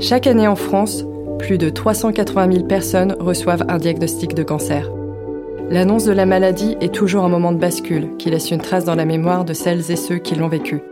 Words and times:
Chaque 0.00 0.28
année 0.28 0.46
en 0.46 0.54
France, 0.54 1.04
plus 1.40 1.58
de 1.58 1.70
380 1.70 2.52
000 2.52 2.66
personnes 2.66 3.16
reçoivent 3.18 3.64
un 3.68 3.78
diagnostic 3.78 4.32
de 4.32 4.44
cancer. 4.44 4.88
L'annonce 5.70 6.04
de 6.04 6.12
la 6.12 6.24
maladie 6.24 6.76
est 6.80 6.94
toujours 6.94 7.24
un 7.24 7.28
moment 7.28 7.50
de 7.50 7.58
bascule 7.58 8.16
qui 8.16 8.30
laisse 8.30 8.52
une 8.52 8.60
trace 8.60 8.84
dans 8.84 8.94
la 8.94 9.04
mémoire 9.04 9.44
de 9.44 9.52
celles 9.52 9.90
et 9.90 9.96
ceux 9.96 10.18
qui 10.18 10.36
l'ont 10.36 10.46
vécu. 10.46 10.82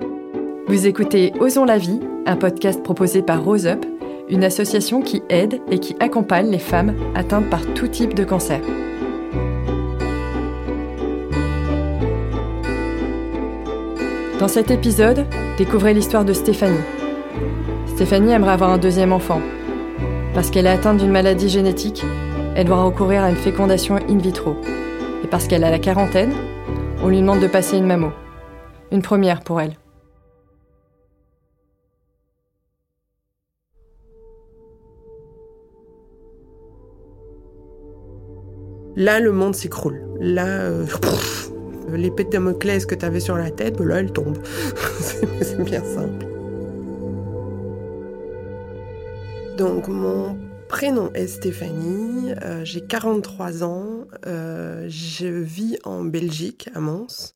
Vous 0.67 0.89
écoutez 0.89 1.33
Osons 1.39 1.65
la 1.65 1.79
vie, 1.79 2.01
un 2.27 2.35
podcast 2.35 2.83
proposé 2.83 3.23
par 3.23 3.45
Rose 3.45 3.69
Up, 3.69 3.87
une 4.29 4.43
association 4.43 5.01
qui 5.03 5.23
aide 5.29 5.61
et 5.71 5.79
qui 5.79 5.95
accompagne 6.01 6.51
les 6.51 6.59
femmes 6.59 6.97
atteintes 7.15 7.49
par 7.49 7.65
tout 7.75 7.87
type 7.87 8.13
de 8.13 8.25
cancer. 8.25 8.61
Dans 14.41 14.49
cet 14.49 14.73
épisode, 14.73 15.25
découvrez 15.59 15.95
l'histoire 15.95 16.25
de 16.25 16.33
Stéphanie. 16.33 16.96
Stéphanie 17.87 18.33
aimerait 18.33 18.53
avoir 18.53 18.71
un 18.71 18.79
deuxième 18.79 19.13
enfant. 19.13 19.41
Parce 20.35 20.51
qu'elle 20.51 20.67
est 20.67 20.71
atteinte 20.71 20.99
d'une 20.99 21.11
maladie 21.11 21.49
génétique, 21.49 22.05
elle 22.55 22.67
doit 22.67 22.83
recourir 22.83 23.23
à 23.23 23.31
une 23.31 23.37
fécondation 23.37 23.97
in 23.97 24.19
vitro. 24.19 24.57
Et 25.25 25.27
parce 25.27 25.47
qu'elle 25.47 25.65
a 25.65 25.71
la 25.71 25.79
quarantaine, 25.79 26.33
on 27.03 27.09
lui 27.09 27.21
demande 27.21 27.41
de 27.41 27.47
passer 27.47 27.77
une 27.77 27.87
mammo. 27.87 28.13
Une 28.93 29.03
première 29.03 29.43
pour 29.43 29.61
elle. 29.61 29.77
Là, 38.97 39.21
le 39.21 39.33
monde 39.33 39.55
s'écroule. 39.55 40.01
Là, 40.21 40.47
euh, 40.47 40.87
l'épée 41.93 42.25
de 42.25 42.31
Damoclès 42.31 42.87
que 42.87 42.95
tu 42.95 43.05
avais 43.05 43.21
sur 43.21 43.37
la 43.37 43.51
tête, 43.51 43.79
là, 43.81 44.01
elle 44.01 44.13
tombe. 44.13 44.39
c'est 45.01 45.63
bien 45.63 45.83
simple. 45.85 46.36
Donc, 49.57 49.89
mon 49.89 50.39
prénom 50.69 51.11
est 51.15 51.29
Stéphanie, 51.29 52.33
euh, 52.43 52.63
j'ai 52.65 52.83
43 52.83 53.65
ans, 53.65 54.05
euh, 54.27 54.85
je 54.89 55.27
vis 55.27 55.79
en 55.85 56.05
Belgique, 56.05 56.69
à 56.75 56.81
Mons, 56.81 57.35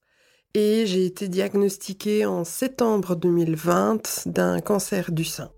et 0.52 0.84
j'ai 0.84 1.06
été 1.06 1.28
diagnostiquée 1.28 2.26
en 2.26 2.44
septembre 2.44 3.16
2020 3.16 4.26
d'un 4.26 4.60
cancer 4.60 5.12
du 5.12 5.24
sein. 5.24 5.50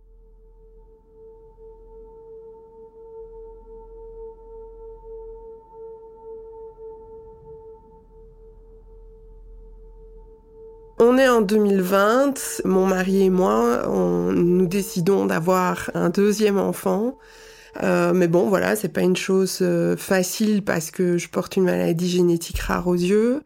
On 11.05 11.19
est 11.19 11.29
en 11.29 11.41
2020, 11.41 12.63
mon 12.65 12.87
mari 12.87 13.25
et 13.25 13.29
moi, 13.29 13.83
nous 13.89 14.67
décidons 14.69 15.27
d'avoir 15.27 15.91
un 15.95 16.11
deuxième 16.11 16.59
enfant. 16.59 17.19
Euh, 17.83 18.13
mais 18.15 18.29
bon, 18.29 18.49
voilà, 18.49 18.77
c'est 18.77 18.89
pas 18.89 19.01
une 19.01 19.17
chose 19.17 19.59
euh, 19.63 19.97
facile 19.97 20.63
parce 20.63 20.93
que 20.93 21.19
je 21.19 21.29
porte 21.29 21.57
une 21.57 21.65
maladie 21.65 22.09
génétique 22.09 22.61
rare 22.61 22.87
aux 22.87 22.95
yeux. 22.95 23.43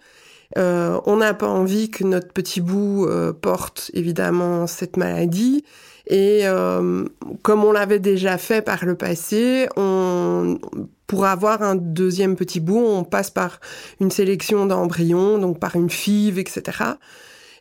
Euh, 0.59 1.01
on 1.07 1.17
n'a 1.17 1.33
pas 1.33 1.49
envie 1.49 1.89
que 1.89 2.05
notre 2.05 2.31
petit 2.31 2.61
bout 2.61 3.09
porte 3.41 3.91
évidemment 3.95 4.67
cette 4.67 4.99
maladie. 4.99 5.65
Et 6.09 6.43
comme 7.43 7.65
on 7.65 7.73
l'avait 7.73 8.01
déjà 8.01 8.37
fait 8.37 8.61
par 8.61 8.84
le 8.84 8.97
passé, 8.97 9.67
pour 11.07 11.25
avoir 11.25 11.62
un 11.62 11.75
deuxième 11.75 12.37
petit 12.37 12.61
bout, 12.61 12.84
on 12.84 13.03
passe 13.03 13.31
par 13.31 13.61
une 13.99 14.11
sélection 14.11 14.67
d'embryons, 14.67 15.39
donc 15.39 15.59
par 15.59 15.75
une 15.75 15.89
FIV, 15.89 16.39
etc. 16.39 16.97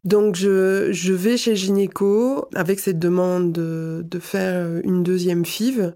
Donc 0.06 0.36
je, 0.36 0.90
je 0.92 1.14
vais 1.14 1.36
chez 1.36 1.56
gynéco 1.56 2.48
avec 2.54 2.80
cette 2.80 3.00
demande 3.00 3.52
de, 3.52 4.06
de 4.08 4.20
faire 4.20 4.68
une 4.84 5.02
deuxième 5.04 5.44
FIV. 5.46 5.94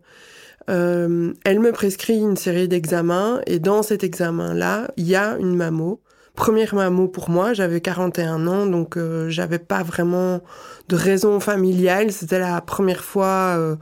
Euh, 0.70 1.34
elle 1.46 1.60
me 1.60 1.72
prescrit 1.72 2.18
une 2.20 2.36
série 2.36 2.68
d'examens 2.68 3.42
et 3.48 3.60
dans 3.60 3.84
cet 3.84 4.04
examen-là, 4.04 4.90
il 4.98 5.08
y 5.08 5.16
a 5.16 5.38
une 5.40 5.56
mammo. 5.56 6.02
Première 6.36 6.74
mammo 6.74 7.08
pour 7.08 7.30
moi, 7.30 7.54
j'avais 7.54 7.82
41 7.82 8.48
ans, 8.48 8.66
donc 8.66 8.98
euh, 8.98 9.30
j'avais 9.30 9.60
pas 9.60 9.84
vraiment 9.84 10.42
de 10.88 10.96
raison 10.96 11.40
familiale. 11.40 12.12
C'était 12.12 12.40
la 12.40 12.62
première 12.62 13.04
fois 13.04 13.56
euh, 13.58 13.76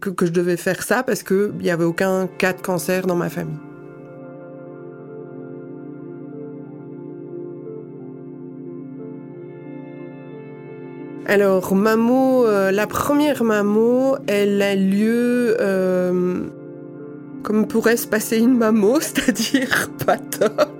que, 0.00 0.10
que, 0.10 0.24
je 0.24 0.32
devais 0.32 0.56
faire 0.56 0.82
ça 0.82 1.02
parce 1.02 1.22
qu'il 1.22 1.52
n'y 1.60 1.70
avait 1.70 1.84
aucun 1.84 2.26
cas 2.26 2.52
de 2.52 2.60
cancer 2.60 3.06
dans 3.06 3.16
ma 3.16 3.30
famille. 3.30 3.73
Alors, 11.26 11.74
Mamo, 11.74 12.46
euh, 12.46 12.70
la 12.70 12.86
première 12.86 13.44
Mamo, 13.44 14.16
elle 14.26 14.60
a 14.60 14.74
lieu 14.74 15.56
euh, 15.58 16.40
comme 17.42 17.66
pourrait 17.66 17.96
se 17.96 18.06
passer 18.06 18.36
une 18.36 18.58
Mamo, 18.58 19.00
c'est-à-dire 19.00 19.90
pas 20.04 20.18
top. 20.18 20.70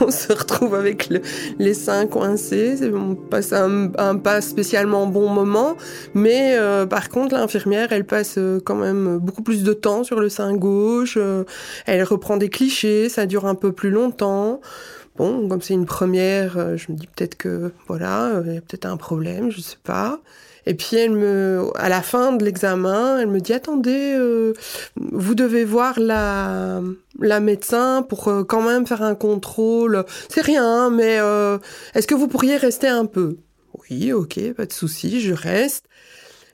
On 0.00 0.10
se 0.10 0.32
retrouve 0.32 0.74
avec 0.74 1.10
les 1.58 1.74
seins 1.74 2.06
coincés, 2.06 2.78
on 2.94 3.14
passe 3.14 3.52
un, 3.52 3.88
pas 4.16 4.40
spécialement 4.40 5.06
bon 5.06 5.28
moment, 5.28 5.76
mais 6.14 6.56
euh, 6.56 6.86
par 6.86 7.10
contre 7.10 7.34
l'infirmière, 7.34 7.88
elle 7.90 8.04
passe 8.04 8.38
quand 8.64 8.74
même 8.76 9.18
beaucoup 9.18 9.42
plus 9.42 9.62
de 9.62 9.72
temps 9.74 10.04
sur 10.04 10.20
le 10.20 10.30
sein 10.30 10.54
gauche, 10.54 11.18
elle 11.86 12.02
reprend 12.02 12.38
des 12.38 12.48
clichés, 12.48 13.08
ça 13.08 13.26
dure 13.26 13.46
un 13.46 13.54
peu 13.54 13.72
plus 13.72 13.90
longtemps. 13.90 14.60
Bon, 15.16 15.48
comme 15.48 15.62
c'est 15.62 15.74
une 15.74 15.86
première, 15.86 16.58
euh, 16.58 16.76
je 16.76 16.92
me 16.92 16.96
dis 16.96 17.06
peut-être 17.06 17.36
que 17.36 17.72
voilà, 17.86 18.26
euh, 18.26 18.42
il 18.46 18.54
y 18.54 18.58
a 18.58 18.60
peut-être 18.60 18.84
un 18.84 18.98
problème, 18.98 19.50
je 19.50 19.60
sais 19.60 19.78
pas. 19.82 20.20
Et 20.66 20.74
puis 20.74 20.96
elle 20.96 21.12
me, 21.12 21.70
à 21.76 21.88
la 21.88 22.02
fin 22.02 22.32
de 22.32 22.44
l'examen, 22.44 23.18
elle 23.20 23.28
me 23.28 23.40
dit 23.40 23.52
attendez, 23.52 24.14
euh, 24.18 24.52
vous 24.96 25.34
devez 25.34 25.64
voir 25.64 25.98
la 25.98 26.82
la 27.18 27.40
médecin 27.40 28.02
pour 28.02 28.24
quand 28.46 28.62
même 28.62 28.86
faire 28.86 29.02
un 29.02 29.14
contrôle. 29.14 30.04
C'est 30.28 30.42
rien, 30.42 30.90
mais 30.90 31.18
est-ce 31.94 32.06
que 32.06 32.14
vous 32.14 32.28
pourriez 32.28 32.56
rester 32.56 32.88
un 32.88 33.06
peu? 33.06 33.38
Oui, 33.88 34.12
ok, 34.12 34.52
pas 34.54 34.66
de 34.66 34.72
souci, 34.72 35.20
je 35.20 35.32
reste. 35.32 35.86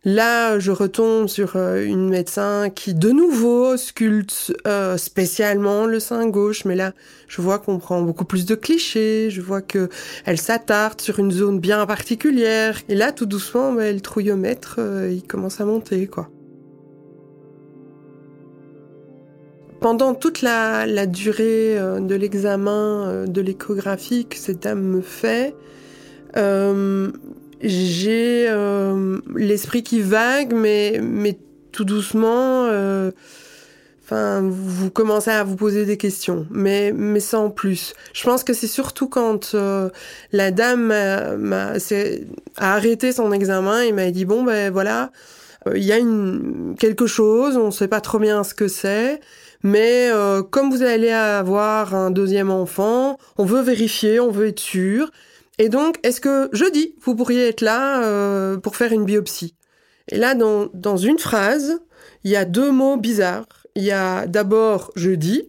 Là, 0.04 0.58
je 0.58 0.72
retombe 0.72 1.28
sur 1.28 1.54
euh, 1.54 1.84
une 1.84 2.08
médecin 2.08 2.70
qui, 2.74 2.92
de 2.92 3.10
nouveau, 3.10 3.76
sculpte 3.76 4.52
euh, 4.66 4.96
spécialement 4.96 5.86
le 5.86 6.00
sein 6.00 6.28
gauche. 6.28 6.64
Mais 6.64 6.74
là, 6.74 6.92
je 7.28 7.40
vois 7.40 7.60
qu'on 7.60 7.78
prend 7.78 8.02
beaucoup 8.02 8.24
plus 8.24 8.44
de 8.44 8.56
clichés. 8.56 9.30
Je 9.30 9.40
vois 9.40 9.62
que 9.62 9.88
elle 10.24 10.38
s'attarde 10.38 11.00
sur 11.00 11.20
une 11.20 11.30
zone 11.30 11.60
bien 11.60 11.86
particulière. 11.86 12.80
Et 12.88 12.96
là, 12.96 13.12
tout 13.12 13.26
doucement, 13.26 13.72
bah, 13.72 13.92
le 13.92 14.00
trouillomètre, 14.00 14.76
euh, 14.78 15.08
il 15.12 15.22
commence 15.22 15.60
à 15.60 15.64
monter, 15.64 16.08
quoi. 16.08 16.28
Pendant 19.80 20.14
toute 20.14 20.42
la, 20.42 20.84
la 20.86 21.06
durée 21.06 21.74
de 21.74 22.14
l'examen 22.14 23.24
de 23.26 23.40
l'échographie 23.40 24.26
que 24.26 24.36
cette 24.36 24.62
dame 24.62 24.80
me 24.80 25.00
fait, 25.00 25.56
j'ai 27.62 28.46
euh, 28.48 29.20
l'esprit 29.36 29.82
qui 29.82 30.00
vague, 30.00 30.52
mais, 30.52 31.00
mais 31.02 31.38
tout 31.70 31.84
doucement, 31.84 32.66
euh, 32.66 33.12
enfin, 34.02 34.42
vous 34.42 34.90
commencez 34.90 35.30
à 35.30 35.44
vous 35.44 35.54
poser 35.54 35.84
des 35.84 35.96
questions, 35.96 36.46
mais, 36.50 36.92
mais 36.92 37.20
sans 37.20 37.50
plus. 37.50 37.94
Je 38.14 38.24
pense 38.24 38.42
que 38.42 38.52
c'est 38.52 38.66
surtout 38.66 39.08
quand 39.08 39.54
euh, 39.54 39.90
la 40.32 40.50
dame 40.50 40.88
m'a, 41.38 41.74
a 42.56 42.74
arrêté 42.74 43.12
son 43.12 43.30
examen 43.30 43.82
et 43.82 43.92
m'a 43.92 44.10
dit, 44.10 44.24
bon, 44.24 44.42
ben 44.42 44.72
voilà, 44.72 45.12
il 45.72 45.84
y 45.84 45.92
a 45.92 45.98
une, 45.98 46.74
quelque 46.78 47.06
chose, 47.06 47.56
on 47.56 47.70
sait 47.70 47.88
pas 47.88 48.00
trop 48.00 48.18
bien 48.18 48.42
ce 48.42 48.54
que 48.54 48.66
c'est. 48.66 49.20
Mais 49.62 50.10
comme 50.50 50.72
vous 50.72 50.82
allez 50.82 51.12
avoir 51.12 51.94
un 51.94 52.10
deuxième 52.10 52.50
enfant, 52.50 53.16
on 53.38 53.44
veut 53.44 53.62
vérifier, 53.62 54.18
on 54.18 54.32
veut 54.32 54.48
être 54.48 54.58
sûr. 54.58 55.12
Et 55.62 55.68
donc, 55.68 56.00
est-ce 56.02 56.20
que 56.20 56.48
jeudi, 56.52 56.96
vous 57.02 57.14
pourriez 57.14 57.46
être 57.46 57.60
là 57.60 58.02
euh, 58.02 58.56
pour 58.56 58.74
faire 58.74 58.90
une 58.90 59.04
biopsie? 59.04 59.54
Et 60.08 60.16
là, 60.16 60.34
dans, 60.34 60.96
une 60.96 61.20
phrase, 61.20 61.80
il 62.24 62.32
y 62.32 62.36
a 62.36 62.44
deux 62.44 62.72
mots 62.72 62.96
bizarres. 62.96 63.46
Il 63.76 63.84
y 63.84 63.92
a 63.92 64.26
d'abord 64.26 64.90
jeudi, 64.96 65.48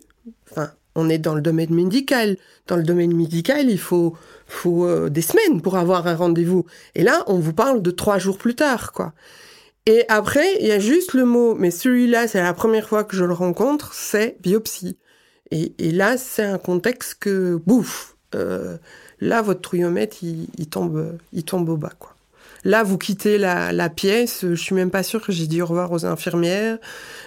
enfin, 0.51 0.69
on 0.93 1.09
est 1.09 1.17
dans 1.17 1.33
le 1.33 1.41
domaine 1.41 1.73
médical. 1.73 2.37
Dans 2.67 2.75
le 2.75 2.83
domaine 2.83 3.15
médical, 3.15 3.71
il 3.71 3.79
faut, 3.79 4.15
euh, 4.67 5.09
des 5.09 5.23
semaines 5.23 5.63
pour 5.63 5.77
avoir 5.77 6.05
un 6.05 6.13
rendez-vous. 6.15 6.67
Et 6.93 7.01
là, 7.01 7.23
on 7.25 7.39
vous 7.39 7.53
parle 7.53 7.81
de 7.81 7.89
trois 7.89 8.19
jours 8.19 8.37
plus 8.37 8.53
tard, 8.53 8.91
quoi. 8.91 9.13
Et 9.87 10.05
après, 10.09 10.45
il 10.59 10.67
y 10.67 10.71
a 10.71 10.77
juste 10.77 11.15
le 11.15 11.25
mot, 11.25 11.55
mais 11.55 11.71
celui-là, 11.71 12.27
c'est 12.27 12.39
la 12.39 12.53
première 12.53 12.87
fois 12.87 13.03
que 13.03 13.17
je 13.17 13.25
le 13.25 13.33
rencontre, 13.33 13.95
c'est 13.95 14.37
biopsie. 14.41 14.95
Et, 15.49 15.73
et 15.79 15.89
là, 15.89 16.19
c'est 16.19 16.43
un 16.43 16.59
contexte 16.59 17.15
que, 17.15 17.55
bouf, 17.65 18.15
euh, 18.35 18.77
Là, 19.19 19.41
votre 19.41 19.61
trouillomètre, 19.61 20.17
il, 20.23 20.67
tombe, 20.67 21.17
il 21.31 21.43
tombe 21.43 21.69
au 21.69 21.77
bas, 21.77 21.93
quoi. 21.97 22.13
Là, 22.65 22.83
vous 22.83 22.97
quittez 22.97 23.37
la, 23.37 23.89
pièce. 23.89 24.45
Je 24.49 24.55
suis 24.55 24.75
même 24.75 24.89
pas 24.89 25.03
sûre 25.03 25.21
que 25.21 25.31
j'ai 25.31 25.47
dit 25.47 25.61
au 25.61 25.65
revoir 25.65 25.91
aux 25.91 26.05
infirmières, 26.05 26.77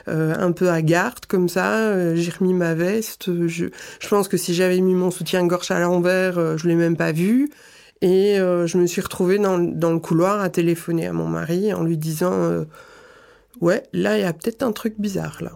euh, 0.08 0.34
un 0.38 0.52
peu 0.52 0.70
à 0.70 0.80
garde 0.80 1.26
comme 1.26 1.48
ça. 1.48 1.74
Euh, 1.74 2.16
j'ai 2.16 2.30
remis 2.30 2.54
ma 2.54 2.74
veste. 2.74 3.46
Je, 3.46 3.66
pense 4.08 4.28
que 4.28 4.36
si 4.36 4.54
j'avais 4.54 4.80
mis 4.80 4.94
mon 4.94 5.10
soutien-gorge 5.10 5.70
à 5.70 5.78
l'envers, 5.78 6.38
euh, 6.38 6.56
je 6.56 6.66
l'ai 6.68 6.74
même 6.74 6.96
pas 6.96 7.12
vu. 7.12 7.50
Et 8.02 8.36
je 8.36 8.76
me 8.76 8.86
suis 8.86 9.00
retrouvée 9.00 9.38
dans, 9.38 9.58
dans, 9.58 9.90
le 9.90 9.98
couloir 9.98 10.42
à 10.42 10.50
téléphoner 10.50 11.06
à 11.06 11.14
mon 11.14 11.26
mari 11.26 11.72
en 11.72 11.82
lui 11.82 11.96
disant 11.96 12.66
ouais, 13.62 13.82
là, 13.94 14.18
il 14.18 14.20
y 14.20 14.24
a 14.24 14.34
peut-être 14.34 14.62
un 14.62 14.72
truc 14.72 14.96
bizarre, 14.98 15.38
là. 15.40 15.52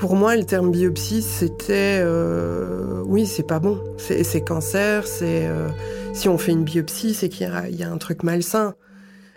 Pour 0.00 0.16
moi, 0.16 0.34
le 0.34 0.44
terme 0.44 0.70
biopsie, 0.70 1.20
c'était 1.20 2.00
euh, 2.00 3.02
oui, 3.04 3.26
c'est 3.26 3.46
pas 3.46 3.58
bon, 3.58 3.78
c'est 3.98 4.40
cancer, 4.40 5.06
c'est 5.06 5.46
euh, 5.46 5.68
si 6.14 6.26
on 6.30 6.38
fait 6.38 6.52
une 6.52 6.64
biopsie, 6.64 7.12
c'est 7.12 7.28
qu'il 7.28 7.46
y, 7.46 7.76
y, 7.76 7.82
a 7.82 7.90
un 7.90 7.98
truc 7.98 8.22
malsain. 8.22 8.74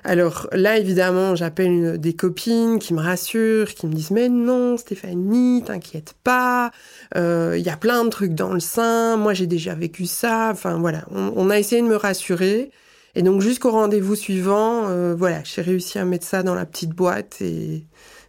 Alors 0.05 0.47
là, 0.53 0.77
évidemment, 0.77 1.35
j'appelle 1.35 1.97
des 1.99 2.13
copines 2.13 2.79
qui 2.79 2.93
me 2.93 3.01
rassurent, 3.01 3.73
qui 3.73 3.87
me 3.87 3.93
disent 3.93 4.11
mais 4.11 4.29
non, 4.29 4.77
Stéphanie, 4.77 5.63
t'inquiète 5.65 6.15
pas, 6.23 6.71
euh, 7.17 7.55
il 7.57 7.65
y 7.65 7.69
a 7.69 7.75
plein 7.75 8.05
de 8.05 8.09
trucs 8.09 8.33
dans 8.33 8.53
le 8.53 8.61
sein, 8.61 9.17
moi 9.17 9.33
j'ai 9.33 9.47
déjà 9.47 9.75
vécu 9.75 10.05
ça. 10.05 10.47
Enfin 10.53 10.77
voilà, 10.79 11.03
on, 11.11 11.49
a 11.49 11.59
essayé 11.59 11.81
de 11.81 11.87
me 11.87 11.97
rassurer. 11.97 12.71
Et 13.15 13.21
donc 13.21 13.41
jusqu'au 13.41 13.71
rendez-vous 13.71 14.15
suivant, 14.15 14.87
euh, 14.87 15.13
voilà, 15.13 15.41
j'ai 15.43 15.61
réussi 15.61 15.99
à 15.99 16.05
mettre 16.05 16.25
ça 16.25 16.41
dans 16.41 16.55
la 16.55 16.65
petite 16.65 16.91
boîte 16.91 17.41
et, 17.41 17.83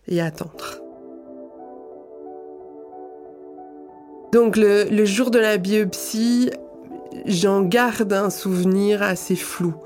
et 0.09 0.21
attendre. 0.21 0.84
Donc 4.35 4.57
le, 4.57 5.05
jour 5.05 5.31
de 5.31 5.39
la 5.39 5.59
biopsie, 5.59 6.51
j'en 7.25 7.63
garde 7.63 8.13
un 8.13 8.31
souvenir 8.31 9.01
assez 9.01 9.37
flou. 9.37 9.77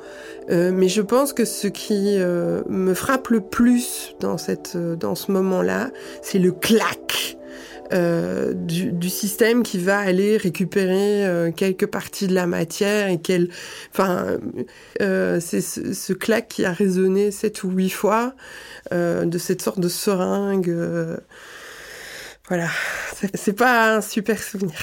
Euh, 0.49 0.73
mais 0.73 0.89
je 0.89 1.03
pense 1.03 1.35
que 1.35 1.45
ce 1.45 1.69
qui 1.69 2.17
euh, 2.17 2.63
me 2.67 2.95
frappe 2.95 3.29
le 3.29 3.43
plus 3.43 4.15
dans, 4.21 4.39
cette, 4.39 4.73
euh, 4.75 4.97
dans 4.97 5.15
ce 5.15 5.33
moment-là, 5.33 5.91
c'est 6.23 6.39
le 6.39 6.53
clac 6.53 7.37
du, 7.91 8.93
du, 8.93 9.09
système 9.09 9.63
qui 9.63 9.79
va 9.79 9.99
aller 9.99 10.37
récupérer 10.37 11.51
quelques 11.57 11.87
parties 11.87 12.27
de 12.27 12.35
la 12.35 12.47
matière 12.47 13.09
et 13.09 13.19
qu'elle, 13.19 13.49
enfin, 13.93 14.37
c'est 14.99 15.63
ce, 15.63 15.95
ce, 15.95 16.13
clac 16.13 16.49
qui 16.49 16.67
a 16.67 16.73
résonné 16.73 17.31
sept 17.31 17.65
ou 17.65 17.71
huit 17.71 17.89
fois 17.89 18.35
de 18.93 19.39
cette 19.39 19.63
sorte 19.63 19.81
de 19.81 19.89
seringue. 19.89 20.71
Voilà, 22.49 22.69
c'est 23.35 23.53
pas 23.53 23.97
un 23.97 24.01
super 24.01 24.43
souvenir. 24.43 24.79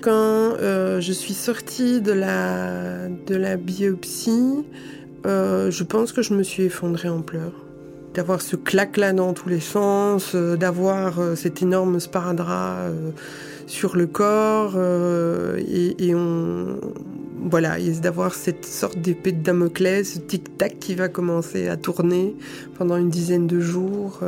Quand 0.00 0.12
euh, 0.12 1.00
je 1.00 1.12
suis 1.12 1.34
sortie 1.34 2.00
de 2.00 2.12
la, 2.12 3.56
biopsie, 3.56 4.64
euh, 5.26 5.70
je 5.70 5.84
pense 5.84 6.12
que 6.12 6.22
je 6.22 6.34
me 6.34 6.42
suis 6.42 6.64
effondrée 6.64 7.08
en 7.08 7.22
pleurs. 7.22 7.64
D'avoir 8.14 8.40
ce 8.40 8.56
clac-là 8.56 9.12
dans 9.12 9.32
tous 9.32 9.48
les 9.48 9.60
sens, 9.60 10.32
euh, 10.34 10.56
d'avoir 10.56 11.36
cet 11.36 11.62
énorme 11.62 12.00
sparadrap 12.00 12.92
sur 13.66 13.96
le 13.96 14.06
corps, 14.06 14.76
et, 14.76 16.14
on, 16.14 16.80
voilà, 17.40 17.78
d'avoir 18.00 18.34
cette 18.34 18.64
sorte 18.64 18.98
d'épée 18.98 19.32
de 19.32 19.42
Damoclès, 19.42 20.14
ce 20.14 20.18
tic-tac 20.18 20.78
qui 20.78 20.94
va 20.94 21.08
commencer 21.08 21.68
à 21.68 21.76
tourner 21.76 22.34
pendant 22.76 22.96
une 22.96 23.10
dizaine 23.10 23.46
de 23.46 23.60
jours. 23.60 24.20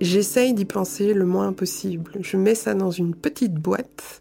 J'essaye 0.00 0.52
d'y 0.52 0.64
penser 0.64 1.14
le 1.14 1.24
moins 1.24 1.52
possible. 1.52 2.12
Je 2.20 2.36
mets 2.36 2.54
ça 2.54 2.74
dans 2.74 2.90
une 2.90 3.14
petite 3.14 3.54
boîte. 3.54 4.20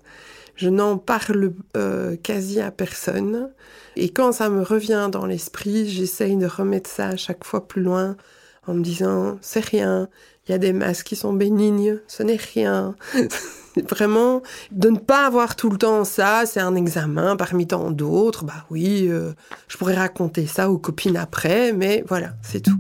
Je 0.56 0.70
n'en 0.70 0.98
parle 0.98 1.52
euh, 1.76 2.16
quasi 2.16 2.62
à 2.62 2.72
personne. 2.72 3.50
Et 3.96 4.10
quand 4.10 4.32
ça 4.32 4.50
me 4.50 4.62
revient 4.62 5.10
dans 5.12 5.26
l'esprit, 5.26 5.90
j'essaye 5.90 6.38
de 6.38 6.46
remettre 6.46 6.90
ça 6.90 7.08
à 7.08 7.16
chaque 7.16 7.44
fois 7.44 7.68
plus 7.68 7.82
loin 7.82 8.16
en 8.68 8.74
me 8.74 8.82
disant 8.82 9.38
c'est 9.42 9.64
rien. 9.64 10.08
Il 10.48 10.52
y 10.52 10.56
a 10.56 10.58
des 10.58 10.74
masques 10.74 11.08
qui 11.08 11.16
sont 11.16 11.34
bénignes. 11.34 12.00
Ce 12.08 12.24
n'est 12.24 12.40
rien. 12.54 12.96
Vraiment, 13.90 14.44
de 14.72 14.90
ne 14.90 15.00
pas 15.00 15.26
avoir 15.26 15.56
tout 15.56 15.70
le 15.70 15.78
temps 15.78 16.04
ça, 16.04 16.44
c'est 16.46 16.60
un 16.60 16.76
examen 16.76 17.36
parmi 17.36 17.66
tant 17.66 17.90
d'autres. 17.92 18.44
Bah 18.44 18.66
oui, 18.70 19.08
euh, 19.10 19.34
je 19.68 19.78
pourrais 19.78 19.96
raconter 19.96 20.46
ça 20.46 20.70
aux 20.70 20.78
copines 20.78 21.18
après, 21.18 21.74
mais 21.74 22.04
voilà, 22.08 22.34
c'est 22.44 22.62
tout. 22.62 22.78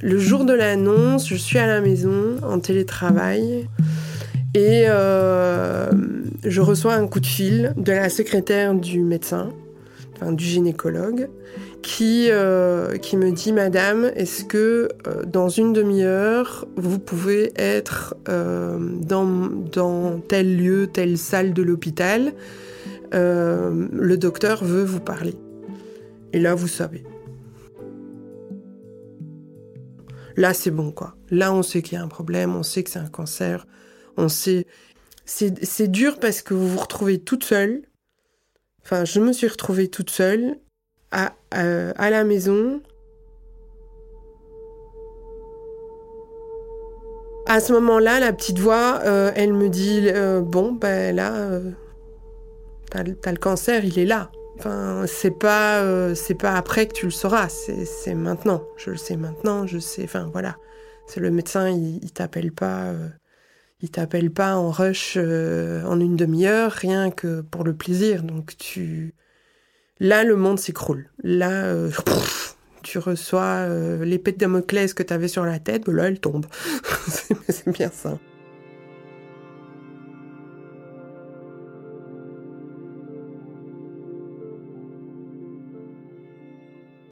Le 0.00 0.18
jour 0.18 0.44
de 0.44 0.52
l'annonce, 0.52 1.28
je 1.28 1.34
suis 1.34 1.58
à 1.58 1.66
la 1.66 1.80
maison 1.80 2.36
en 2.44 2.60
télétravail 2.60 3.68
et 4.54 4.84
euh, 4.86 5.90
je 6.46 6.60
reçois 6.60 6.94
un 6.94 7.06
coup 7.06 7.20
de 7.20 7.26
fil 7.26 7.74
de 7.76 7.92
la 7.92 8.08
secrétaire 8.08 8.74
du 8.74 9.00
médecin, 9.00 9.52
enfin 10.14 10.32
du 10.32 10.44
gynécologue, 10.44 11.28
qui, 11.82 12.28
euh, 12.30 12.96
qui 12.96 13.16
me 13.16 13.30
dit 13.30 13.52
Madame, 13.52 14.10
est-ce 14.16 14.44
que 14.44 14.88
euh, 15.06 15.24
dans 15.24 15.48
une 15.48 15.72
demi-heure, 15.72 16.66
vous 16.76 16.98
pouvez 16.98 17.52
être 17.56 18.14
dans, 18.26 19.26
dans 19.72 20.20
tel 20.20 20.56
lieu, 20.56 20.88
telle 20.92 21.18
salle 21.18 21.52
de 21.52 21.62
l'hôpital 21.62 22.32
Le 23.12 24.14
docteur 24.16 24.64
veut 24.64 24.84
vous 24.84 25.00
parler. 25.00 25.34
Et 26.32 26.38
là, 26.38 26.54
vous 26.54 26.68
savez. 26.68 27.04
Là, 30.36 30.52
c'est 30.52 30.70
bon, 30.70 30.90
quoi. 30.90 31.16
Là, 31.30 31.52
on 31.52 31.62
sait 31.62 31.80
qu'il 31.82 31.96
y 31.96 32.00
a 32.00 32.04
un 32.04 32.08
problème, 32.08 32.54
on 32.54 32.62
sait 32.62 32.82
que 32.82 32.90
c'est 32.90 32.98
un 32.98 33.08
cancer, 33.08 33.66
on 34.16 34.28
sait. 34.28 34.66
C'est 35.26 35.88
dur 35.88 36.18
parce 36.20 36.40
que 36.40 36.54
vous 36.54 36.68
vous 36.68 36.78
retrouvez 36.78 37.18
toute 37.18 37.42
seule. 37.44 37.82
Enfin, 38.84 39.04
je 39.04 39.18
me 39.18 39.32
suis 39.32 39.48
retrouvée 39.48 39.88
toute 39.88 40.10
seule 40.10 40.56
à, 41.10 41.32
la 41.98 42.24
maison. 42.24 42.80
À 47.46 47.60
ce 47.60 47.72
moment-là, 47.72 48.20
la 48.20 48.32
petite 48.32 48.58
voix, 48.58 49.00
euh, 49.04 49.32
elle 49.34 49.52
me 49.52 49.68
dit 49.68 50.08
euh, 50.08 50.40
Bon, 50.40 50.72
ben 50.72 51.14
là, 51.14 51.34
euh, 51.34 51.72
t'as 52.90 53.02
le 53.02 53.38
cancer, 53.38 53.84
il 53.84 53.98
est 53.98 54.04
là. 54.04 54.30
Enfin, 54.58 55.04
c'est 55.06 55.36
pas, 55.36 56.14
c'est 56.14 56.34
pas 56.34 56.54
après 56.54 56.86
que 56.86 56.92
tu 56.92 57.06
le 57.06 57.10
sauras, 57.10 57.48
c'est 57.48 58.14
maintenant. 58.14 58.62
Je 58.76 58.90
le 58.90 58.96
sais 58.96 59.16
maintenant, 59.16 59.66
je 59.66 59.78
sais. 59.78 60.04
Enfin, 60.04 60.30
voilà. 60.32 60.56
C'est 61.08 61.20
le 61.20 61.30
médecin, 61.30 61.68
il, 61.68 62.02
il 62.02 62.12
t'appelle 62.12 62.52
pas, 62.52 62.92
euh, 63.82 63.82
il 63.82 63.90
t'appelle 63.90 64.30
pas 64.30 64.56
en 64.56 64.70
rush 64.70 65.14
euh, 65.16 65.84
en 65.84 66.00
une 66.00 66.16
demi-heure, 66.16 66.72
rien 66.72 67.10
que 67.10 67.40
pour 67.42 67.64
le 67.64 67.74
plaisir. 67.74 68.22
Donc 68.22 68.56
tu, 68.56 69.14
là, 70.00 70.24
le 70.24 70.36
monde 70.36 70.58
s'écroule. 70.58 71.10
Là, 71.22 71.74
tu 72.82 72.98
reçois 72.98 73.68
l'épée 74.04 74.32
de 74.32 74.38
Damoclès 74.38 74.94
que 74.94 75.02
t'avais 75.02 75.28
sur 75.28 75.44
la 75.44 75.58
tête, 75.58 75.86
ben 75.86 75.94
là, 75.94 76.08
elle 76.08 76.20
tombe. 76.20 76.46
c'est 77.48 77.68
bien 77.70 77.90
ça. 77.92 78.18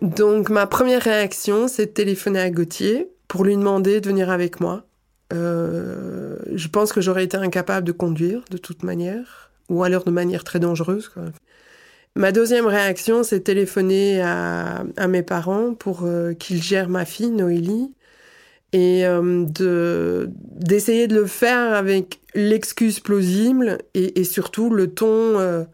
Donc 0.05 0.51
ma 0.51 0.67
première 0.67 1.01
réaction, 1.01 1.67
c'est 1.67 1.87
de 1.87 1.91
téléphoner 1.91 2.41
à 2.41 2.51
Gauthier 2.51 3.09
pour 3.27 3.43
lui 3.43 3.57
demander 3.57 4.03
de 4.03 4.09
venir 4.09 4.29
avec 4.29 4.61
moi. 4.61 4.85
Euh, 5.33 6.37
je 6.53 6.69
pense 6.69 6.93
que 6.93 7.01
j'aurais 7.01 7.25
été 7.25 7.37
incapable 7.37 7.87
de 7.87 7.93
conduire 7.93 8.43
de 8.51 8.59
toute 8.59 8.83
manière, 8.83 9.51
ou 9.69 9.83
alors 9.83 10.05
de 10.05 10.11
manière 10.11 10.45
très 10.45 10.61
dangereuse. 10.61 11.11
Ma 12.17 12.31
deuxième 12.31 12.67
réaction, 12.67 13.23
c'est 13.23 13.41
téléphoner 13.41 14.23
à, 14.23 14.85
mes 15.09 15.23
parents 15.23 15.75
pour 15.75 16.05
euh, 16.05 16.33
qu'ils 16.35 16.63
gèrent 16.63 16.89
ma 16.89 17.05
fille, 17.05 17.31
Noélie, 17.31 17.93
et 18.73 19.07
euh, 19.07 19.45
de 19.47 20.31
d'essayer 20.31 21.07
de 21.09 21.15
le 21.15 21.27
faire 21.27 21.75
avec 21.75 22.21
l'excuse 22.35 23.01
plausible 23.01 23.79
et, 23.95 24.25
surtout 24.25 24.71
le 24.71 24.89
ton 24.89 25.67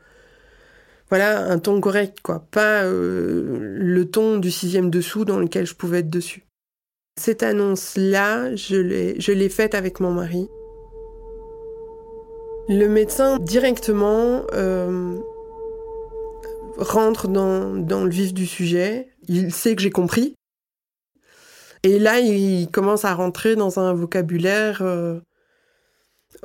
voilà, 1.08 1.50
un 1.50 1.58
ton 1.58 1.80
correct, 1.80 2.18
quoi. 2.22 2.46
Pas 2.52 2.84
le 2.84 4.04
ton 4.04 4.38
du 4.38 4.50
sixième 4.52 4.90
dessous 4.90 5.24
dans 5.24 5.40
lequel 5.40 5.66
je 5.66 5.74
pouvais 5.74 5.98
être 5.98 6.10
dessus. 6.10 6.44
Cette 7.20 7.42
annonce-là, 7.42 8.56
je 8.56 9.32
l'ai 9.32 9.48
faite 9.50 9.74
avec 9.74 10.00
mon 10.00 10.10
mari. 10.10 10.48
Le 12.66 12.86
médecin 12.86 13.38
directement 13.38 14.46
euh, 14.54 15.18
rentre 16.78 17.28
dans, 17.28 17.74
le 17.74 18.08
vif 18.08 18.32
du 18.32 18.46
sujet. 18.46 19.10
Il 19.28 19.52
sait 19.52 19.76
que 19.76 19.82
j'ai 19.82 19.90
compris. 19.90 20.34
Et 21.82 21.98
là, 21.98 22.20
il 22.20 22.70
commence 22.70 23.04
à 23.04 23.12
rentrer 23.12 23.54
dans 23.54 23.78
un 23.78 23.92
vocabulaire 23.92 24.80
euh, 24.80 25.20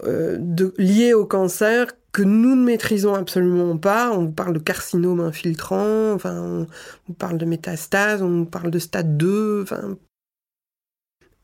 de, 0.03 0.73
lié 0.77 1.13
au 1.13 1.25
cancer 1.25 1.87
que 2.11 2.21
nous 2.21 2.57
ne 2.57 2.65
maîtrisons 2.65 3.13
absolument 3.13 3.77
pas. 3.77 4.11
On 4.11 4.29
parle 4.29 4.55
de 4.55 4.59
carcinome 4.59 5.21
infiltrant, 5.21 6.11
enfin, 6.11 6.67
on 7.07 7.13
parle 7.13 7.37
de 7.37 7.45
métastase, 7.45 8.21
on 8.21 8.43
parle 8.43 8.71
de 8.71 8.79
stade 8.79 9.15
2, 9.15 9.61
enfin. 9.63 9.97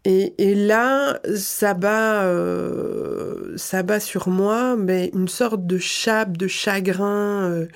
Et, 0.03 0.55
là, 0.55 1.20
ça 1.36 1.75
bat, 1.75 2.24
euh, 2.24 3.55
ça 3.55 3.84
bat 3.84 4.00
sur 4.00 4.29
moi, 4.29 4.75
mais 4.75 5.12
une 5.13 5.27
sorte 5.27 5.67
de 5.67 5.77
chape, 5.77 6.38
de 6.38 6.48
chagrin, 6.48 7.51
euh, 7.51 7.67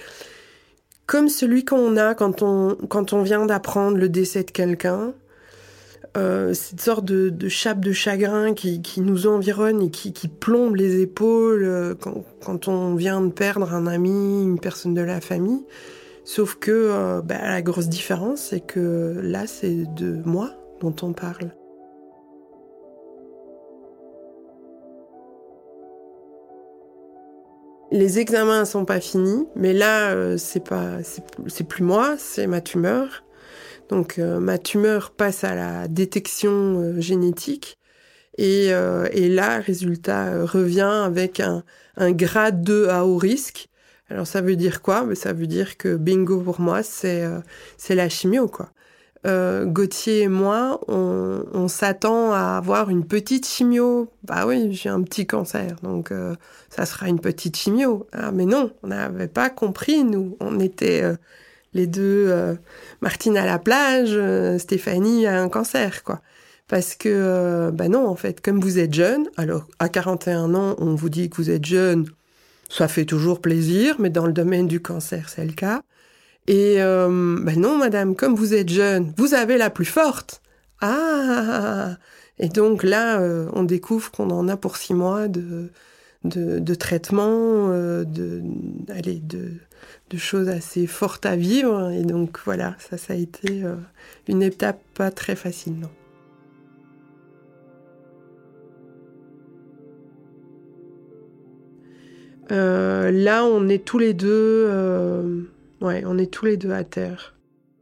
comme 1.05 1.29
celui 1.29 1.65
qu'on 1.65 1.97
a 1.97 2.15
quand 2.15 2.41
on, 2.41 2.75
quand 2.89 3.13
on 3.13 3.21
vient 3.21 3.45
d'apprendre 3.45 3.97
le 3.97 4.09
décès 4.09 4.43
de 4.43 4.49
quelqu'un. 4.49 5.13
Euh, 6.17 6.53
cette 6.53 6.81
sorte 6.81 7.05
de, 7.05 7.47
chape 7.49 7.81
de 7.81 7.91
chagrin 7.91 8.53
qui, 8.53 8.81
qui 8.81 9.01
nous 9.01 9.27
environne 9.27 9.81
et 9.83 9.91
qui, 9.91 10.11
qui 10.13 10.27
plombe 10.27 10.77
les 10.77 11.01
épaules 11.01 11.95
quand, 11.99 12.23
quand, 12.43 12.67
on 12.69 12.95
vient 12.95 13.21
de 13.21 13.31
perdre 13.31 13.71
un 13.73 13.85
ami, 13.85 14.43
une 14.43 14.59
personne 14.59 14.95
de 14.95 15.01
la 15.01 15.21
famille. 15.21 15.63
Sauf 16.23 16.55
que 16.55 17.21
bah, 17.21 17.37
la 17.43 17.61
grosse 17.61 17.89
différence, 17.89 18.39
c'est 18.49 18.61
que 18.61 19.19
là, 19.21 19.45
c'est 19.45 19.93
de 19.93 20.21
moi 20.25 20.51
dont 20.81 20.95
on 21.03 21.13
parle. 21.13 21.51
Les 27.95 28.19
examens 28.19 28.65
sont 28.65 28.83
pas 28.83 28.99
finis, 28.99 29.47
mais 29.55 29.71
là, 29.71 30.09
euh, 30.09 30.37
c'est 30.37 30.61
pas, 30.61 30.97
c'est 31.47 31.63
plus 31.63 31.81
moi, 31.81 32.17
c'est 32.17 32.45
ma 32.45 32.59
tumeur. 32.59 33.23
Donc, 33.87 34.19
euh, 34.19 34.41
ma 34.41 34.57
tumeur 34.57 35.11
passe 35.11 35.45
à 35.45 35.55
la 35.55 35.87
détection 35.87 36.51
euh, 36.51 36.99
génétique. 36.99 37.77
Et, 38.37 38.65
et, 39.13 39.29
là, 39.29 39.61
résultat 39.61 40.45
revient 40.45 40.81
avec 40.81 41.39
un, 41.39 41.63
un, 41.95 42.11
grade 42.11 42.63
2 42.63 42.89
à 42.89 43.05
haut 43.05 43.15
risque. 43.15 43.69
Alors, 44.09 44.27
ça 44.27 44.41
veut 44.41 44.57
dire 44.57 44.81
quoi? 44.81 45.07
Ça 45.15 45.31
veut 45.31 45.47
dire 45.47 45.77
que 45.77 45.95
bingo 45.95 46.41
pour 46.41 46.59
moi, 46.59 46.83
c'est 46.83 47.23
c'est 47.77 47.95
la 47.95 48.09
chimio, 48.09 48.49
quoi 48.49 48.71
euh, 49.25 49.65
Gauthier 49.65 50.23
et 50.23 50.27
moi, 50.27 50.79
on, 50.87 51.67
s'attend 51.67 52.31
à 52.31 52.57
avoir 52.57 52.89
une 52.89 53.05
petite 53.05 53.47
chimio. 53.47 54.11
Bah 54.23 54.45
oui, 54.45 54.73
j'ai 54.73 54.89
un 54.89 55.01
petit 55.01 55.25
cancer, 55.25 55.77
donc 55.81 56.11
euh, 56.11 56.35
ça 56.69 56.85
sera 56.85 57.07
une 57.07 57.19
petite 57.19 57.57
chimio. 57.57 58.07
Ah, 58.13 58.31
mais 58.31 58.45
non, 58.45 58.71
on 58.83 58.87
n'avait 58.87 59.27
pas 59.27 59.49
compris, 59.49 60.03
nous. 60.03 60.37
On 60.39 60.59
était 60.59 61.01
euh, 61.01 61.15
les 61.73 61.87
deux, 61.87 62.57
Martine 63.01 63.35
à 63.35 63.45
la 63.45 63.59
plage, 63.59 64.17
Stéphanie 64.59 65.25
a 65.27 65.41
un 65.41 65.49
cancer, 65.49 66.03
quoi. 66.03 66.21
Parce 66.67 66.95
que, 66.95 67.69
bah 67.73 67.89
non, 67.89 68.07
en 68.07 68.15
fait, 68.15 68.41
comme 68.41 68.59
vous 68.61 68.79
êtes 68.79 68.93
jeune, 68.93 69.27
alors 69.35 69.67
à 69.79 69.89
41 69.89 70.55
ans, 70.55 70.75
on 70.79 70.95
vous 70.95 71.09
dit 71.09 71.29
que 71.29 71.35
vous 71.35 71.49
êtes 71.49 71.65
jeune, 71.65 72.05
ça 72.69 72.87
fait 72.87 73.05
toujours 73.05 73.41
plaisir, 73.41 73.95
mais 73.99 74.09
dans 74.09 74.25
le 74.25 74.33
domaine 74.33 74.67
du 74.67 74.81
cancer, 74.81 75.29
c'est 75.29 75.45
le 75.45 75.51
cas. 75.53 75.81
Et 76.47 76.75
euh, 76.79 77.37
ben 77.41 77.59
non, 77.59 77.77
madame, 77.77 78.15
comme 78.15 78.35
vous 78.35 78.53
êtes 78.53 78.69
jeune, 78.69 79.13
vous 79.17 79.33
avez 79.33 79.57
la 79.57 79.69
plus 79.69 79.85
forte. 79.85 80.41
Ah 80.81 81.97
Et 82.37 82.49
donc 82.49 82.83
là, 82.83 83.19
euh, 83.19 83.49
on 83.53 83.63
découvre 83.63 84.11
qu'on 84.11 84.29
en 84.29 84.47
a 84.47 84.57
pour 84.57 84.77
six 84.77 84.93
mois 84.93 85.27
de, 85.27 85.71
de, 86.23 86.75
traitement, 86.75 87.69
euh, 87.71 88.03
de, 88.03 88.43
choses 90.17 90.49
assez 90.49 90.85
fortes 90.85 91.25
à 91.25 91.35
vivre. 91.35 91.91
Et 91.91 92.03
donc 92.03 92.39
voilà, 92.45 92.75
ça, 92.77 92.97
ça 92.97 93.13
a 93.13 93.15
été 93.15 93.63
une 94.27 94.43
étape 94.43 94.79
pas 94.93 95.11
très 95.11 95.35
facile, 95.35 95.75
là, 102.49 103.43
on 103.45 103.67
est 103.67 103.83
tous 103.83 103.97
les 103.97 104.13
deux 104.13 105.47
Ouais, 105.81 106.03
on 106.05 106.17
est 106.17 106.31
tous 106.31 106.45
les 106.45 106.57
deux 106.57 106.71
à 106.71 106.83
terre. 106.83 107.35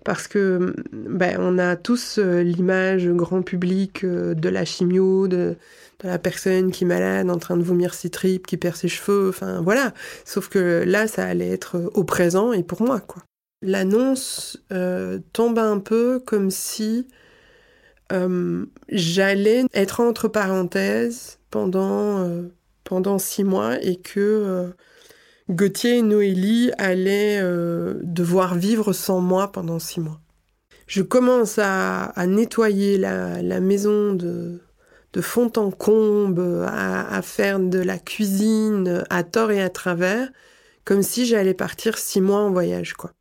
Parce 0.03 0.27
que 0.27 0.75
ben, 0.91 1.37
on 1.39 1.57
a 1.57 1.75
tous 1.75 2.17
euh, 2.19 2.43
l'image 2.43 3.07
grand 3.07 3.41
public 3.41 4.03
euh, 4.03 4.33
de 4.33 4.49
la 4.49 4.65
chimio, 4.65 5.27
de, 5.27 5.55
la 6.03 6.19
personne 6.19 6.71
qui 6.71 6.83
est 6.83 6.87
malade, 6.87 7.29
en 7.29 7.37
train 7.37 7.55
de 7.55 7.63
vomir 7.63 7.93
ses 7.93 8.09
tripes, 8.09 8.45
qui 8.45 8.57
perd 8.57 8.75
ses 8.75 8.89
cheveux, 8.89 9.29
enfin 9.29 9.61
voilà. 9.61 9.93
Sauf 10.25 10.49
que 10.49 10.83
là, 10.85 11.07
ça 11.07 11.25
allait 11.25 11.49
être 11.49 11.89
au 11.93 12.03
présent 12.03 12.51
et 12.51 12.63
pour 12.63 12.81
moi, 12.81 12.99
quoi. 12.99 13.23
L'annonce 13.61 14.61
euh, 14.73 15.19
tombe 15.31 15.57
un 15.57 15.79
peu 15.79 16.19
comme 16.19 16.51
si 16.51 17.07
j'allais 18.89 19.65
être 19.73 19.99
entre 19.99 20.27
parenthèses 20.27 21.39
pendant, 21.49 22.29
pendant 22.83 23.17
six 23.17 23.43
mois 23.43 23.81
et 23.81 23.95
que 23.95 24.71
Gauthier 25.49 25.97
et 25.97 26.01
Noélie 26.01 26.71
allaient 26.77 27.39
euh, 27.41 27.95
devoir 28.03 28.55
vivre 28.55 28.93
sans 28.93 29.19
moi 29.19 29.51
pendant 29.51 29.79
six 29.79 29.99
mois. 29.99 30.19
Je 30.87 31.01
commence 31.01 31.59
à, 31.61 32.13
nettoyer 32.27 32.97
la, 32.97 33.59
maison 33.59 34.13
de, 34.13 34.61
fond 35.21 35.51
en 35.55 35.71
comble, 35.71 36.65
à, 36.67 37.21
faire 37.21 37.59
de 37.59 37.79
la 37.79 37.97
cuisine 37.97 39.03
à 39.09 39.23
tort 39.23 39.51
et 39.51 39.61
à 39.61 39.69
travers, 39.69 40.29
comme 40.85 41.01
si 41.01 41.25
j'allais 41.25 41.53
partir 41.53 41.97
six 41.97 42.21
mois 42.21 42.39
en 42.39 42.51
voyage, 42.51 42.93
quoi 42.93 43.11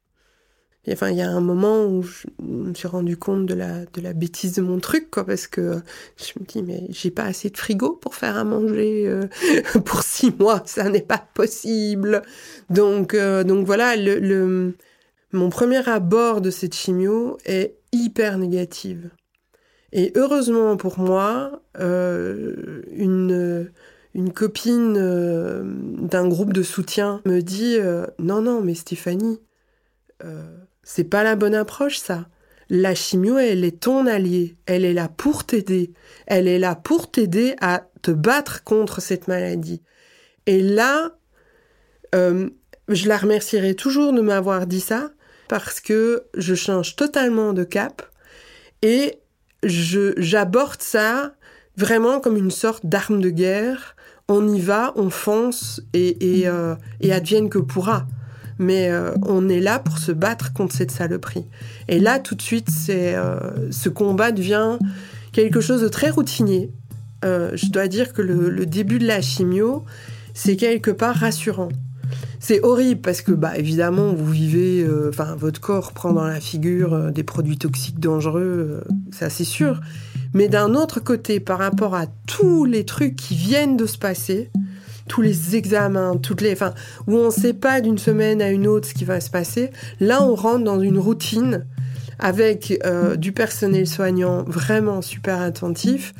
enfin, 0.90 1.10
il 1.10 1.16
y 1.16 1.22
a 1.22 1.30
un 1.30 1.40
moment 1.40 1.86
où 1.86 2.02
je 2.02 2.26
me 2.40 2.74
suis 2.74 2.88
rendu 2.88 3.16
compte 3.16 3.46
de 3.46 3.54
la, 3.54 3.84
de 3.86 4.00
la 4.00 4.12
bêtise 4.12 4.54
de 4.54 4.62
mon 4.62 4.80
truc, 4.80 5.10
quoi, 5.10 5.24
parce 5.24 5.46
que 5.46 5.80
je 6.16 6.32
me 6.40 6.44
dis, 6.44 6.62
mais 6.62 6.86
j'ai 6.90 7.10
pas 7.10 7.24
assez 7.24 7.50
de 7.50 7.56
frigo 7.56 7.92
pour 7.92 8.14
faire 8.14 8.36
à 8.36 8.44
manger 8.44 9.06
euh, 9.06 9.26
pour 9.84 10.02
six 10.02 10.34
mois, 10.38 10.62
ça 10.66 10.88
n'est 10.88 11.02
pas 11.02 11.24
possible. 11.34 12.22
Donc, 12.70 13.14
euh, 13.14 13.44
donc 13.44 13.64
voilà, 13.66 13.96
le, 13.96 14.18
le, 14.18 14.76
mon 15.32 15.50
premier 15.50 15.88
abord 15.88 16.40
de 16.40 16.50
cette 16.50 16.74
chimio 16.74 17.38
est 17.44 17.76
hyper 17.92 18.38
négative. 18.38 19.10
Et 19.92 20.12
heureusement 20.16 20.76
pour 20.76 20.98
moi, 20.98 21.62
euh, 21.78 22.82
une, 22.90 23.70
une 24.14 24.32
copine 24.32 24.96
euh, 24.98 25.62
d'un 25.64 26.26
groupe 26.28 26.52
de 26.52 26.62
soutien 26.62 27.20
me 27.26 27.40
dit, 27.40 27.76
euh, 27.78 28.06
non, 28.18 28.40
non, 28.42 28.62
mais 28.62 28.74
Stéphanie, 28.74 29.38
c'est 30.82 31.04
pas 31.04 31.22
la 31.22 31.36
bonne 31.36 31.54
approche, 31.54 31.98
ça. 31.98 32.26
La 32.68 32.94
chimio, 32.94 33.38
elle 33.38 33.64
est 33.64 33.80
ton 33.80 34.06
allié. 34.06 34.56
Elle 34.66 34.84
est 34.84 34.94
là 34.94 35.08
pour 35.08 35.44
t'aider. 35.44 35.92
Elle 36.26 36.48
est 36.48 36.58
là 36.58 36.74
pour 36.74 37.10
t'aider 37.10 37.54
à 37.60 37.86
te 38.02 38.10
battre 38.10 38.64
contre 38.64 39.00
cette 39.00 39.28
maladie. 39.28 39.82
Et 40.46 40.62
là, 40.62 41.12
euh, 42.14 42.48
je 42.88 43.08
la 43.08 43.18
remercierai 43.18 43.74
toujours 43.74 44.12
de 44.12 44.20
m'avoir 44.20 44.66
dit 44.66 44.80
ça 44.80 45.10
parce 45.48 45.80
que 45.80 46.24
je 46.34 46.54
change 46.54 46.96
totalement 46.96 47.52
de 47.52 47.62
cap 47.62 48.02
et 48.80 49.18
je 49.62 50.14
j'aborde 50.16 50.82
ça 50.82 51.34
vraiment 51.76 52.20
comme 52.20 52.36
une 52.36 52.50
sorte 52.50 52.86
d'arme 52.86 53.20
de 53.20 53.30
guerre. 53.30 53.96
On 54.28 54.48
y 54.48 54.60
va, 54.60 54.92
on 54.96 55.10
fonce 55.10 55.82
et, 55.92 56.44
euh, 56.46 56.74
et 57.00 57.12
advienne 57.12 57.50
que 57.50 57.58
pourra 57.58 58.06
mais 58.62 58.88
euh, 58.88 59.12
on 59.22 59.48
est 59.48 59.60
là 59.60 59.78
pour 59.78 59.98
se 59.98 60.12
battre 60.12 60.52
contre 60.52 60.74
cette 60.74 60.90
saloperie. 60.90 61.44
Et 61.88 62.00
là, 62.00 62.18
tout 62.18 62.34
de 62.34 62.42
suite, 62.42 62.70
c'est 62.70 63.14
euh, 63.14 63.70
ce 63.70 63.88
combat 63.88 64.32
devient 64.32 64.78
quelque 65.32 65.60
chose 65.60 65.82
de 65.82 65.88
très 65.88 66.10
routinier. 66.10 66.70
Euh, 67.24 67.50
je 67.54 67.66
dois 67.66 67.88
dire 67.88 68.12
que 68.12 68.22
le, 68.22 68.64
début 68.66 68.98
de 68.98 69.06
la 69.06 69.20
chimio, 69.20 69.84
c'est 70.34 70.56
quelque 70.56 70.90
part 70.90 71.16
rassurant. 71.16 71.68
C'est 72.40 72.62
horrible 72.62 73.00
parce 73.00 73.22
que, 73.22 73.32
bah, 73.32 73.56
évidemment, 73.56 74.12
vous 74.12 74.30
vivez, 74.30 74.86
enfin, 75.08 75.36
votre 75.36 75.60
corps 75.60 75.92
prend 75.92 76.12
dans 76.12 76.26
la 76.26 76.40
figure 76.40 77.12
des 77.12 77.22
produits 77.22 77.56
toxiques 77.56 78.00
dangereux, 78.00 78.82
c'est 79.12 79.24
assez 79.24 79.44
sûr. 79.44 79.80
Mais 80.34 80.48
d'un 80.48 80.74
autre 80.74 80.98
côté, 80.98 81.40
par 81.40 81.58
rapport 81.58 81.94
à 81.94 82.06
tous 82.26 82.64
les 82.64 82.84
trucs 82.84 83.16
qui 83.16 83.36
viennent 83.36 83.76
de 83.76 83.86
se 83.86 83.96
passer, 83.96 84.50
tous 85.12 85.20
les 85.20 85.56
examens, 85.56 86.16
toutes 86.16 86.40
les, 86.40 86.52
enfin, 86.54 86.72
où 87.06 87.18
on 87.18 87.26
ne 87.26 87.30
sait 87.30 87.52
pas 87.52 87.82
d'une 87.82 87.98
semaine 87.98 88.40
à 88.40 88.48
une 88.48 88.66
autre 88.66 88.88
ce 88.88 88.94
qui 88.94 89.04
va 89.04 89.20
se 89.20 89.28
passer. 89.28 89.70
Là, 90.00 90.22
on 90.22 90.34
rentre 90.34 90.64
dans 90.64 90.80
une 90.80 90.98
routine 90.98 91.66
avec 92.18 92.80
euh, 92.86 93.16
du 93.16 93.32
personnel 93.32 93.86
soignant 93.86 94.42
vraiment 94.44 95.02
super 95.02 95.42
attentif 95.42 96.14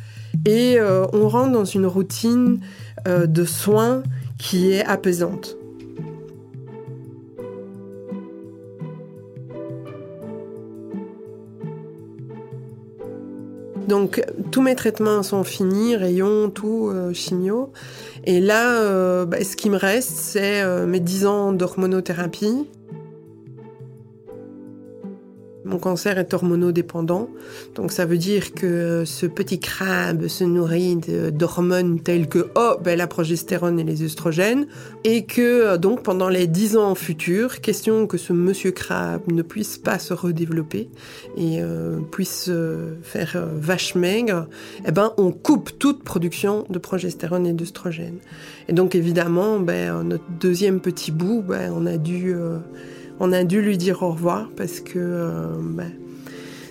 et 0.44 0.75
euh, 0.78 1.06
on 1.14 1.30
rentre 1.30 1.52
dans 1.52 1.64
une 1.64 1.87
routine 1.87 2.61
euh, 3.08 3.25
de 3.26 3.46
soins 3.46 4.02
qui 4.37 4.72
est 4.72 4.84
apaisante. 4.84 5.56
Donc 13.88 14.24
tous 14.50 14.62
mes 14.62 14.74
traitements 14.74 15.22
sont 15.22 15.44
finis, 15.44 15.96
rayons, 15.96 16.50
tout, 16.50 16.88
euh, 16.90 17.12
chimio. 17.12 17.72
Et 18.24 18.40
là, 18.40 18.80
euh, 18.80 19.24
bah, 19.24 19.42
ce 19.42 19.56
qui 19.56 19.70
me 19.70 19.76
reste, 19.76 20.10
c'est 20.10 20.62
euh, 20.62 20.86
mes 20.86 21.00
10 21.00 21.26
ans 21.26 21.52
d'hormonothérapie. 21.52 22.66
Mon 25.72 25.78
cancer 25.78 26.18
est 26.18 26.34
hormonodépendant, 26.34 27.30
donc 27.76 27.92
ça 27.92 28.04
veut 28.04 28.18
dire 28.18 28.52
que 28.52 29.04
ce 29.06 29.24
petit 29.24 29.58
crabe 29.58 30.26
se 30.26 30.44
nourrit 30.44 30.98
d'hormones 31.32 31.98
telles 31.98 32.28
que 32.28 32.50
oh, 32.56 32.74
ben, 32.84 32.98
la 32.98 33.06
progestérone 33.06 33.80
et 33.80 33.84
les 33.84 34.02
œstrogènes, 34.02 34.66
et 35.04 35.24
que 35.24 35.78
donc 35.78 36.02
pendant 36.02 36.28
les 36.28 36.46
dix 36.46 36.76
ans 36.76 36.94
futurs, 36.94 37.62
question 37.62 38.06
que 38.06 38.18
ce 38.18 38.34
monsieur 38.34 38.70
crabe 38.70 39.22
ne 39.32 39.40
puisse 39.40 39.78
pas 39.78 39.98
se 39.98 40.12
redévelopper 40.12 40.90
et 41.38 41.62
euh, 41.62 42.00
puisse 42.10 42.50
euh, 42.50 42.96
faire 43.02 43.32
euh, 43.36 43.46
vache 43.56 43.94
maigre, 43.94 44.48
eh 44.86 44.92
ben 44.92 45.14
on 45.16 45.32
coupe 45.32 45.78
toute 45.78 46.04
production 46.04 46.66
de 46.68 46.78
progestérone 46.78 47.46
et 47.46 47.54
d'œstrogènes. 47.54 48.18
Et 48.68 48.74
donc 48.74 48.94
évidemment, 48.94 49.58
ben, 49.58 50.02
notre 50.02 50.30
deuxième 50.38 50.80
petit 50.80 51.12
bout, 51.12 51.40
ben, 51.40 51.72
on 51.74 51.86
a 51.86 51.96
dû 51.96 52.34
on 53.21 53.33
a 53.33 53.45
dû 53.45 53.62
lui 53.62 53.78
dire 53.78 54.02
au 54.02 54.12
revoir 54.12 54.50
parce 54.57 54.81
que 54.81 54.99
euh, 54.99 55.47
bah, 55.61 55.85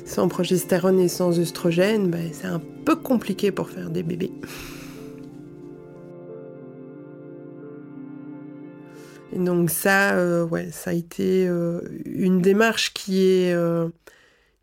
sans 0.06 0.28
progestérone 0.28 1.00
et 1.00 1.08
sans 1.08 1.40
œstrogène, 1.40 2.10
bah, 2.10 2.18
c'est 2.34 2.48
un 2.48 2.62
peu 2.86 2.96
compliqué 2.96 3.52
pour 3.52 3.70
faire 3.70 3.90
des 3.90 4.04
bébés. 4.04 4.32
Et 9.34 9.40
donc 9.40 9.70
ça, 9.70 10.16
euh, 10.16 10.46
ouais, 10.46 10.70
ça 10.72 10.90
a 10.90 10.94
été 10.94 11.48
euh, 11.48 11.80
une 12.06 12.42
démarche 12.42 12.94
qui 12.94 13.24
est 13.24 13.56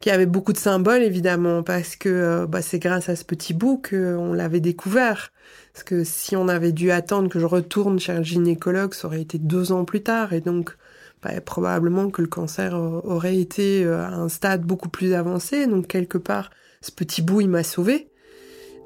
qui 0.00 0.10
avait 0.10 0.26
beaucoup 0.26 0.52
de 0.52 0.58
symboles 0.58 1.02
évidemment 1.02 1.64
parce 1.64 1.96
que 1.96 2.46
bah, 2.46 2.62
c'est 2.62 2.78
grâce 2.78 3.08
à 3.08 3.16
ce 3.16 3.24
petit 3.24 3.52
bout 3.52 3.82
qu'on 3.82 4.32
l'avait 4.32 4.60
découvert. 4.60 5.32
Parce 5.72 5.84
que 5.84 6.04
si 6.04 6.36
on 6.36 6.48
avait 6.48 6.72
dû 6.72 6.90
attendre 6.90 7.28
que 7.28 7.40
je 7.40 7.46
retourne 7.46 7.98
chez 7.98 8.12
un 8.12 8.22
gynécologue, 8.22 8.94
ça 8.94 9.08
aurait 9.08 9.22
été 9.22 9.38
deux 9.38 9.72
ans 9.72 9.84
plus 9.84 10.02
tard 10.02 10.32
et 10.32 10.40
donc 10.40 10.76
bah, 11.22 11.40
probablement 11.44 12.10
que 12.10 12.22
le 12.22 12.28
cancer 12.28 12.74
aurait 13.04 13.38
été 13.38 13.84
euh, 13.84 13.98
à 13.98 14.14
un 14.14 14.28
stade 14.28 14.62
beaucoup 14.62 14.88
plus 14.88 15.14
avancé. 15.14 15.66
Donc 15.66 15.88
quelque 15.88 16.18
part, 16.18 16.50
ce 16.80 16.92
petit 16.92 17.22
bout, 17.22 17.40
il 17.40 17.48
m'a 17.48 17.62
sauvé. 17.62 18.08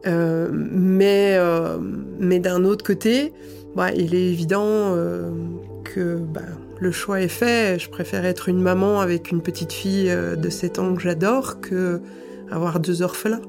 Euh, 0.06 0.48
mais 0.52 1.36
euh, 1.36 1.78
mais 2.18 2.40
d'un 2.40 2.64
autre 2.64 2.84
côté, 2.84 3.32
bah, 3.76 3.92
il 3.92 4.14
est 4.14 4.30
évident 4.30 4.96
que 5.84 6.16
bah, 6.16 6.40
le 6.80 6.90
choix 6.90 7.20
est 7.20 7.28
fait. 7.28 7.78
Je 7.78 7.90
préfère 7.90 8.24
être 8.24 8.48
une 8.48 8.60
maman 8.60 9.00
avec 9.00 9.30
une 9.30 9.42
petite 9.42 9.72
fille 9.72 10.10
de 10.10 10.50
7 10.50 10.78
ans 10.78 10.94
que 10.94 11.02
j'adore 11.02 11.60
que 11.60 12.00
avoir 12.50 12.80
deux 12.80 13.02
orphelins. 13.02 13.40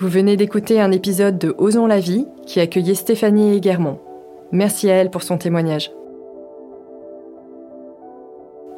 Vous 0.00 0.06
venez 0.06 0.36
d'écouter 0.36 0.80
un 0.80 0.92
épisode 0.92 1.38
de 1.38 1.56
Osons 1.58 1.88
la 1.88 1.98
vie 1.98 2.24
qui 2.46 2.60
accueillait 2.60 2.94
Stéphanie 2.94 3.56
Eguermont. 3.56 3.98
Merci 4.52 4.88
à 4.88 4.94
elle 4.94 5.10
pour 5.10 5.24
son 5.24 5.38
témoignage. 5.38 5.90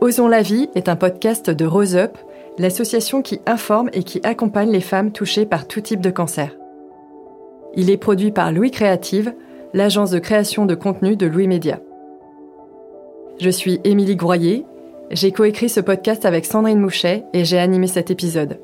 Osons 0.01 0.29
la 0.29 0.41
vie 0.41 0.71
est 0.75 0.89
un 0.89 0.97
podcast 0.97 1.51
de 1.51 1.67
Rose 1.67 1.95
Up, 1.95 2.17
l'association 2.57 3.21
qui 3.21 3.39
informe 3.45 3.91
et 3.93 4.03
qui 4.03 4.23
accompagne 4.25 4.71
les 4.71 4.81
femmes 4.81 5.13
touchées 5.13 5.45
par 5.45 5.69
tout 5.69 5.83
type 5.83 6.01
de 6.01 6.09
cancer. 6.09 6.57
Il 7.75 7.91
est 7.91 7.99
produit 7.99 8.31
par 8.31 8.51
Louis 8.51 8.71
Créative, 8.71 9.35
l'agence 9.75 10.13
de 10.13 10.21
création 10.21 10.65
de 10.65 10.75
contenu 10.75 11.17
de 11.17 11.27
Louis 11.27 11.49
Média. 11.49 11.81
Je 13.39 13.51
suis 13.51 13.79
Émilie 13.85 14.17
Groyer, 14.17 14.65
j'ai 15.11 15.33
coécrit 15.33 15.69
ce 15.69 15.81
podcast 15.81 16.25
avec 16.25 16.47
Sandrine 16.47 16.81
Mouchet 16.81 17.25
et 17.35 17.45
j'ai 17.45 17.59
animé 17.59 17.89
cet 17.89 18.11
épisode. 18.11 18.59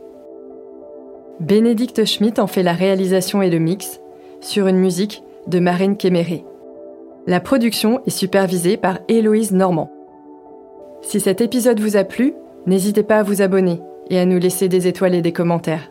Bénédicte 1.41 2.05
Schmitt 2.05 2.39
en 2.39 2.47
fait 2.47 2.63
la 2.63 2.73
réalisation 2.73 3.43
et 3.43 3.51
le 3.51 3.59
mix, 3.59 4.01
sur 4.41 4.67
une 4.67 4.79
musique 4.79 5.23
de 5.47 5.59
Marine 5.59 5.97
Kéméré. 5.97 6.45
La 7.27 7.41
production 7.41 8.01
est 8.07 8.11
supervisée 8.11 8.77
par 8.77 9.01
Héloïse 9.09 9.53
Normand. 9.53 9.91
Si 11.03 11.21
cet 11.21 11.41
épisode 11.41 11.81
vous 11.81 11.97
a 11.97 12.05
plu, 12.05 12.35
n'hésitez 12.67 13.03
pas 13.03 13.19
à 13.19 13.23
vous 13.23 13.43
abonner 13.43 13.81
et 14.09 14.19
à 14.19 14.25
nous 14.25 14.39
laisser 14.39 14.69
des 14.69 14.87
étoiles 14.87 15.15
et 15.15 15.23
des 15.23 15.33
commentaires. 15.33 15.91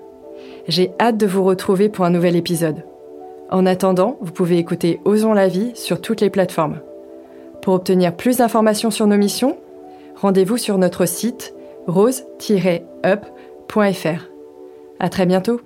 J'ai 0.68 0.92
hâte 1.00 1.18
de 1.18 1.28
vous 1.28 1.44
retrouver 1.44 1.90
pour 1.90 2.06
un 2.06 2.10
nouvel 2.10 2.36
épisode. 2.36 2.84
En 3.52 3.66
attendant, 3.66 4.18
vous 4.22 4.32
pouvez 4.32 4.58
écouter 4.58 5.00
Osons 5.06 5.34
la 5.34 5.48
vie 5.48 5.72
sur 5.76 6.02
toutes 6.02 6.22
les 6.22 6.30
plateformes. 6.30 6.80
Pour 7.62 7.76
obtenir 7.76 8.16
plus 8.16 8.38
d'informations 8.38 8.92
sur 8.92 9.08
nos 9.08 9.18
missions, 9.18 9.58
rendez-vous 10.16 10.58
sur 10.58 10.78
notre 10.78 11.06
site 11.06 11.54
rose-up.fr. 11.88 12.36
À 15.00 15.10
très 15.10 15.26
bientôt! 15.26 15.62